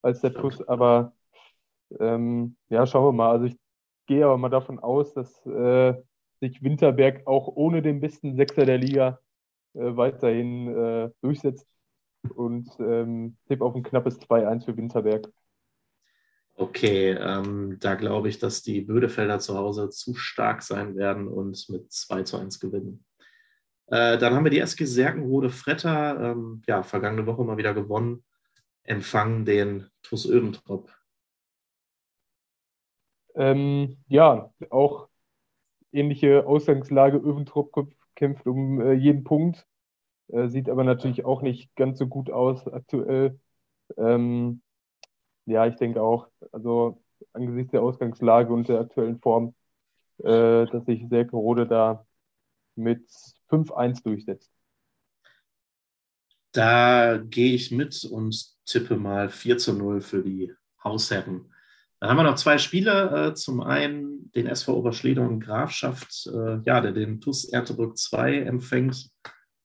als 0.03 0.21
der 0.21 0.31
Plus, 0.31 0.67
aber 0.67 1.13
ähm, 1.99 2.57
ja, 2.69 2.87
schauen 2.87 3.07
wir 3.07 3.13
mal. 3.13 3.31
Also 3.31 3.47
ich 3.47 3.57
gehe 4.07 4.25
aber 4.25 4.39
mal 4.39 4.49
davon 4.49 4.79
aus, 4.79 5.13
dass 5.13 5.45
äh, 5.47 5.95
sich 6.41 6.63
Winterberg 6.63 7.27
auch 7.27 7.49
ohne 7.49 7.83
den 7.83 8.01
besten 8.01 8.37
Sechser 8.37 8.65
der 8.65 8.79
Liga 8.79 9.19
weiterhin 9.75 10.69
äh, 10.69 11.11
durchsetzt 11.21 11.67
und 12.35 12.69
ähm, 12.81 13.37
tipp 13.47 13.61
auf 13.61 13.75
ein 13.75 13.83
knappes 13.83 14.19
2-1 14.21 14.65
für 14.65 14.77
Winterberg. 14.77 15.29
Okay, 16.55 17.11
ähm, 17.13 17.77
da 17.79 17.95
glaube 17.95 18.29
ich, 18.29 18.41
dass 18.41 18.63
die 18.63 18.81
Bödefelder 18.81 19.39
zu 19.39 19.57
Hause 19.57 19.91
zu 19.91 20.15
stark 20.15 20.63
sein 20.63 20.97
werden 20.97 21.29
und 21.29 21.69
mit 21.69 21.93
2 21.93 22.25
zu 22.25 22.37
1 22.37 22.59
gewinnen. 22.59 23.05
Äh, 23.87 24.19
dann 24.19 24.35
haben 24.35 24.45
wir 24.45 24.51
die 24.51 24.59
SG 24.59 24.85
Serkenrode 24.85 25.51
Fretter, 25.51 26.33
ähm, 26.33 26.63
ja, 26.67 26.83
vergangene 26.83 27.27
Woche 27.27 27.45
mal 27.45 27.59
wieder 27.59 27.75
gewonnen, 27.75 28.25
empfangen 28.83 29.45
den 29.45 29.87
TuS 30.03 30.29
Öventrop. 30.29 30.93
Ähm, 33.37 33.99
ja, 34.09 34.53
auch 34.69 35.09
ähnliche 35.93 36.45
Ausgangslage. 36.45 37.19
Öventrop 37.19 37.71
kämpft 38.19 38.47
um 38.47 38.81
äh, 38.81 38.93
jeden 38.95 39.23
Punkt, 39.23 39.65
äh, 40.29 40.49
sieht 40.49 40.69
aber 40.69 40.83
natürlich 40.83 41.25
auch 41.25 41.41
nicht 41.41 41.75
ganz 41.77 41.99
so 41.99 42.09
gut 42.09 42.31
aus 42.31 42.67
aktuell. 42.67 43.39
Ähm, 43.97 44.61
ja, 45.47 45.67
ich 45.67 45.77
denke 45.77 46.03
auch, 46.03 46.29
also 46.53 47.01
angesichts 47.33 47.71
der 47.71 47.83
Ausgangslage 47.83 48.53
und 48.53 48.69
der 48.69 48.81
aktuellen 48.81 49.21
Form, 49.21 49.55
äh, 50.19 50.67
dass 50.67 50.85
sich 50.85 51.07
Selke 51.09 51.37
Rode 51.37 51.67
da 51.67 52.07
mit 52.75 53.09
5-1 53.49 54.03
durchsetzt. 54.03 54.51
Da 56.53 57.19
gehe 57.19 57.55
ich 57.55 57.71
mit 57.71 58.05
und 58.05 58.57
tippe 58.65 58.97
mal 58.97 59.29
4 59.31 59.59
zu 59.59 59.75
0 59.75 60.01
für 60.01 60.23
die 60.23 60.53
Hausherren. 60.83 61.53
Dann 62.01 62.11
haben 62.11 62.17
wir 62.17 62.23
noch 62.23 62.37
zwei 62.37 62.59
Spiele. 62.59 63.29
Äh, 63.31 63.35
zum 63.35 63.61
einen 63.61 64.31
den 64.33 64.47
SV 64.47 64.77
Oberschledern 64.77 65.41
Grafschaft, 65.41 66.27
äh, 66.27 66.61
ja, 66.65 66.81
der 66.81 66.93
den 66.93 67.21
TUS 67.21 67.45
Ertebrück 67.45 67.99
2 67.99 68.43
empfängt, 68.43 69.11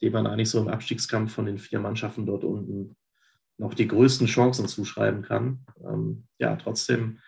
dem 0.01 0.13
man 0.13 0.25
eigentlich 0.25 0.49
so 0.49 0.59
im 0.59 0.67
Abstiegskampf 0.67 1.33
von 1.33 1.45
den 1.45 1.59
vier 1.59 1.79
Mannschaften 1.79 2.25
dort 2.25 2.43
unten 2.43 2.95
noch 3.57 3.75
die 3.75 3.87
größten 3.87 4.25
Chancen 4.25 4.67
zuschreiben 4.67 5.21
kann. 5.21 5.65
Ähm, 5.83 6.25
ja, 6.39 6.55
trotzdem, 6.55 7.19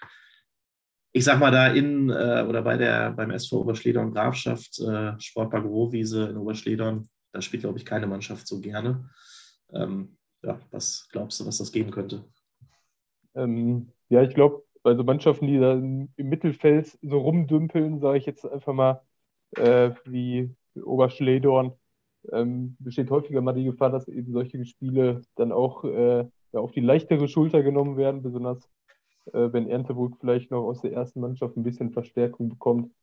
ich 1.12 1.24
sag 1.24 1.40
mal, 1.40 1.52
da 1.52 1.68
in 1.68 2.10
äh, 2.10 2.44
oder 2.48 2.64
bei 2.64 2.78
der, 2.78 3.12
beim 3.12 3.30
SV 3.30 3.62
Oberschledern 3.62 4.12
Grafschaft, 4.12 4.82
Sportpark 5.20 5.66
Rohwiese 5.66 6.30
in 6.30 6.38
Oberschledern, 6.38 7.08
da 7.32 7.42
spielt, 7.42 7.62
glaube 7.62 7.78
ich, 7.78 7.86
keine 7.86 8.08
Mannschaft 8.08 8.48
so 8.48 8.60
gerne. 8.60 9.10
Ähm, 9.72 10.18
ja, 10.42 10.60
was 10.72 11.08
glaubst 11.12 11.40
du, 11.40 11.46
was 11.46 11.58
das 11.60 11.72
geben 11.72 11.92
könnte? 11.92 12.24
Ähm, 13.36 13.92
ja, 14.10 14.24
ich 14.24 14.34
glaube, 14.34 14.64
bei 14.86 14.94
so 14.94 15.04
Mannschaften, 15.04 15.48
die 15.48 15.58
da 15.58 15.74
im 15.74 16.10
Mittelfeld 16.16 16.96
so 17.02 17.18
rumdümpeln, 17.18 18.00
sage 18.00 18.20
ich 18.20 18.28
jetzt 18.28 18.46
einfach 18.46 18.72
mal, 18.72 19.02
äh, 19.58 19.90
wie 20.06 20.56
Oberschledorn, 20.76 21.74
ähm, 22.32 22.78
besteht 22.78 23.10
häufiger 23.10 23.42
mal 23.42 23.54
die 23.54 23.64
Gefahr, 23.64 23.90
dass 23.90 24.08
eben 24.08 24.32
solche 24.32 24.64
Spiele 24.64 25.24
dann 25.38 25.52
auch 25.52 25.84
äh, 25.86 26.28
ja, 26.52 26.60
auf 26.60 26.72
die 26.72 26.82
leichtere 26.82 27.28
Schulter 27.28 27.64
genommen 27.64 27.98
werden, 27.98 28.22
besonders 28.22 28.70
äh, 29.34 29.52
wenn 29.52 29.68
Ernteburg 29.68 30.18
vielleicht 30.20 30.52
noch 30.52 30.64
aus 30.64 30.82
der 30.82 30.94
ersten 30.94 31.20
Mannschaft 31.20 31.58
ein 31.58 31.64
bisschen 31.64 31.92
Verstärkung 31.92 32.50
bekommt. 32.50 32.94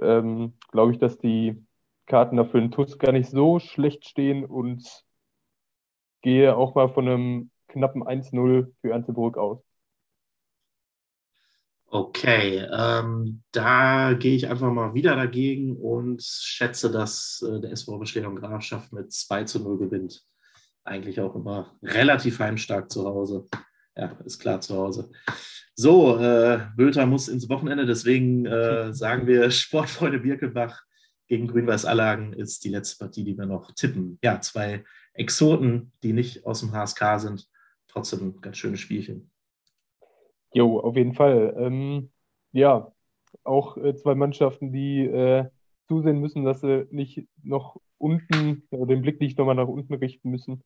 Ähm, 0.00 0.52
Glaube 0.70 0.92
ich, 0.92 0.98
dass 0.98 1.18
die 1.18 1.66
Karten 2.06 2.36
dafür 2.36 2.60
in 2.60 2.70
TUS 2.70 2.96
gar 2.96 3.10
nicht 3.10 3.28
so 3.28 3.58
schlecht 3.58 4.06
stehen 4.06 4.44
und 4.44 5.04
gehe 6.22 6.56
auch 6.56 6.76
mal 6.76 6.88
von 6.88 7.08
einem 7.08 7.50
knappen 7.66 8.04
1-0 8.04 8.72
für 8.80 8.90
Ernteburg 8.90 9.36
aus. 9.36 9.67
Okay, 11.90 12.66
ähm, 12.70 13.42
da 13.50 14.12
gehe 14.12 14.36
ich 14.36 14.48
einfach 14.48 14.70
mal 14.70 14.92
wieder 14.92 15.16
dagegen 15.16 15.74
und 15.74 16.22
schätze, 16.22 16.90
dass 16.90 17.42
äh, 17.48 17.60
der 17.60 17.72
SV 17.72 17.98
Beschleunigung 17.98 18.36
Grafschaft 18.36 18.92
mit 18.92 19.10
2 19.10 19.44
zu 19.44 19.60
0 19.60 19.78
gewinnt. 19.78 20.22
Eigentlich 20.84 21.18
auch 21.18 21.34
immer 21.34 21.78
relativ 21.82 22.40
heimstark 22.40 22.92
zu 22.92 23.06
Hause. 23.06 23.46
Ja, 23.96 24.12
ist 24.26 24.38
klar 24.38 24.60
zu 24.60 24.76
Hause. 24.76 25.10
So, 25.74 26.18
äh, 26.18 26.60
Böter 26.76 27.06
muss 27.06 27.28
ins 27.28 27.48
Wochenende, 27.48 27.86
deswegen 27.86 28.44
äh, 28.44 28.92
sagen 28.92 29.26
wir 29.26 29.50
Sportfreunde 29.50 30.18
Birkelbach 30.18 30.82
gegen 31.26 31.48
Grün-Weiß 31.48 31.86
Allagen 31.86 32.34
ist 32.34 32.64
die 32.64 32.70
letzte 32.70 33.04
Partie, 33.04 33.24
die 33.24 33.38
wir 33.38 33.46
noch 33.46 33.72
tippen. 33.72 34.18
Ja, 34.22 34.42
zwei 34.42 34.84
Exoten, 35.14 35.92
die 36.02 36.12
nicht 36.12 36.44
aus 36.44 36.60
dem 36.60 36.72
HSK 36.72 37.18
sind. 37.18 37.48
Trotzdem 37.86 38.20
ein 38.28 38.40
ganz 38.42 38.58
schönes 38.58 38.80
Spielchen. 38.80 39.30
Jo, 40.52 40.80
auf 40.80 40.96
jeden 40.96 41.14
Fall. 41.14 41.54
Ähm, 41.58 42.10
ja, 42.52 42.92
auch 43.44 43.76
äh, 43.76 43.94
zwei 43.94 44.14
Mannschaften, 44.14 44.72
die 44.72 45.04
äh, 45.04 45.46
zusehen 45.88 46.20
müssen, 46.20 46.44
dass 46.44 46.60
sie 46.60 46.86
nicht 46.90 47.26
noch 47.42 47.80
unten, 47.98 48.62
äh, 48.70 48.86
den 48.86 49.02
Blick 49.02 49.20
nicht 49.20 49.38
nochmal 49.38 49.54
nach 49.54 49.68
unten 49.68 49.94
richten 49.94 50.30
müssen. 50.30 50.62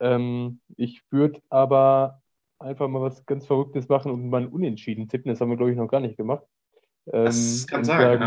Ähm, 0.00 0.60
ich 0.76 1.02
würde 1.10 1.40
aber 1.48 2.22
einfach 2.58 2.88
mal 2.88 3.02
was 3.02 3.24
ganz 3.26 3.46
Verrücktes 3.46 3.88
machen 3.88 4.10
und 4.10 4.28
mal 4.28 4.42
ein 4.42 4.48
Unentschieden 4.48 5.08
tippen. 5.08 5.30
Das 5.30 5.40
haben 5.40 5.50
wir, 5.50 5.56
glaube 5.56 5.70
ich, 5.70 5.76
noch 5.76 5.88
gar 5.88 6.00
nicht 6.00 6.16
gemacht. 6.16 6.44
Ähm, 7.06 7.24
das 7.24 7.66
kann 7.66 7.84
sein, 7.84 7.98
sagen, 7.98 8.20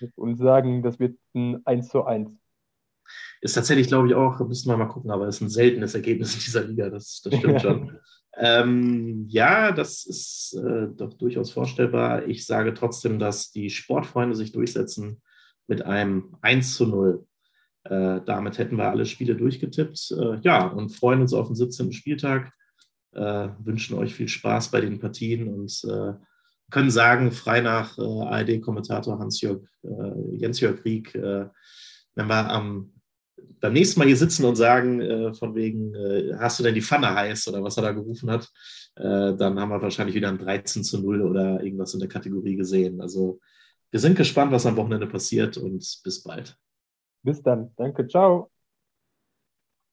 ja. 0.00 0.08
Und 0.14 0.36
sagen, 0.36 0.82
das 0.82 0.98
wird 0.98 1.18
ein 1.34 1.64
1 1.64 1.88
zu 1.88 2.04
1. 2.04 2.36
Ist 3.40 3.54
tatsächlich, 3.54 3.86
glaube 3.86 4.08
ich, 4.08 4.14
auch, 4.14 4.38
müssen 4.40 4.68
wir 4.68 4.76
mal 4.76 4.86
gucken, 4.86 5.10
aber 5.10 5.26
es 5.26 5.36
ist 5.36 5.42
ein 5.42 5.48
seltenes 5.48 5.94
Ergebnis 5.94 6.34
in 6.34 6.40
dieser 6.40 6.64
Liga, 6.64 6.90
das, 6.90 7.22
das 7.22 7.34
stimmt 7.36 7.60
schon. 7.62 7.98
Ähm, 8.38 9.26
ja, 9.28 9.72
das 9.72 10.04
ist 10.04 10.54
äh, 10.62 10.88
doch 10.94 11.14
durchaus 11.14 11.50
vorstellbar. 11.50 12.26
Ich 12.26 12.44
sage 12.44 12.74
trotzdem, 12.74 13.18
dass 13.18 13.50
die 13.50 13.70
Sportfreunde 13.70 14.36
sich 14.36 14.52
durchsetzen 14.52 15.22
mit 15.66 15.82
einem 15.82 16.36
1 16.42 16.76
zu 16.76 16.86
0. 16.86 17.26
Äh, 17.84 18.20
damit 18.26 18.58
hätten 18.58 18.76
wir 18.76 18.90
alle 18.90 19.06
Spiele 19.06 19.36
durchgetippt. 19.36 20.10
Äh, 20.12 20.40
ja, 20.42 20.66
und 20.66 20.90
freuen 20.90 21.22
uns 21.22 21.32
auf 21.32 21.46
den 21.46 21.56
17. 21.56 21.92
Spieltag. 21.92 22.52
Äh, 23.12 23.48
wünschen 23.60 23.96
euch 23.96 24.14
viel 24.14 24.28
Spaß 24.28 24.70
bei 24.70 24.82
den 24.82 24.98
Partien 24.98 25.48
und 25.48 25.82
äh, 25.84 26.12
können 26.70 26.90
sagen, 26.90 27.32
frei 27.32 27.62
nach 27.62 27.96
äh, 27.96 28.02
ARD-Kommentator 28.02 29.18
Hans-Jörg, 29.18 29.62
Jens-Jörg 30.32 30.82
Krieg, 30.82 31.14
wenn 31.14 32.26
wir 32.26 32.50
am 32.50 32.92
beim 33.60 33.72
nächsten 33.72 34.00
Mal 34.00 34.06
hier 34.06 34.16
sitzen 34.16 34.44
und 34.44 34.56
sagen, 34.56 35.00
äh, 35.00 35.34
von 35.34 35.54
wegen, 35.54 35.94
äh, 35.94 36.34
hast 36.38 36.58
du 36.58 36.62
denn 36.62 36.74
die 36.74 36.82
Pfanne 36.82 37.14
heiß 37.14 37.48
oder 37.48 37.62
was 37.62 37.76
er 37.76 37.84
da 37.84 37.92
gerufen 37.92 38.30
hat, 38.30 38.50
äh, 38.96 39.34
dann 39.34 39.58
haben 39.58 39.70
wir 39.70 39.82
wahrscheinlich 39.82 40.14
wieder 40.14 40.28
ein 40.28 40.38
13 40.38 40.84
zu 40.84 41.00
0 41.00 41.22
oder 41.22 41.62
irgendwas 41.62 41.94
in 41.94 42.00
der 42.00 42.08
Kategorie 42.08 42.56
gesehen. 42.56 43.00
Also 43.00 43.40
wir 43.90 44.00
sind 44.00 44.16
gespannt, 44.16 44.52
was 44.52 44.66
am 44.66 44.76
Wochenende 44.76 45.06
passiert 45.06 45.56
und 45.56 46.00
bis 46.02 46.22
bald. 46.22 46.56
Bis 47.22 47.42
dann. 47.42 47.72
Danke. 47.76 48.06
Ciao. 48.06 48.50